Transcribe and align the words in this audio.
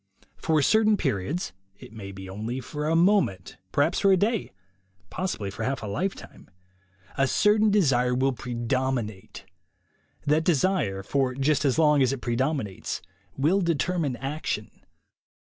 For 0.35 0.59
certain 0.63 0.97
periods— 0.97 1.53
it 1.79 1.93
may 1.93 2.11
be 2.11 2.27
only 2.27 2.59
for 2.59 2.87
a 2.87 2.95
moment, 2.95 3.57
perhaps 3.71 3.99
for 3.99 4.11
a 4.11 4.17
day, 4.17 4.51
possibly 5.11 5.51
for 5.51 5.61
half 5.61 5.83
a 5.83 5.85
lifetime— 5.85 6.49
a 7.19 7.27
certain 7.27 7.69
desire 7.69 8.15
will 8.15 8.33
predominate. 8.33 9.45
That 10.25 10.43
desire, 10.43 11.03
for 11.03 11.35
just 11.35 11.65
as 11.65 11.77
long 11.77 12.01
as 12.01 12.11
it 12.11 12.19
predominates, 12.19 13.03
will 13.37 13.61
determine 13.61 14.15
action. 14.15 14.71